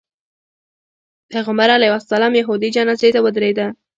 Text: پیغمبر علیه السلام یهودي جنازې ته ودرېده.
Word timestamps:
پیغمبر 1.29 1.69
علیه 1.75 1.93
السلام 1.99 2.33
یهودي 2.39 2.69
جنازې 2.75 3.09
ته 3.15 3.19
ودرېده. 3.25 3.67